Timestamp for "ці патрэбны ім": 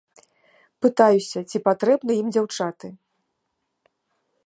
1.53-2.27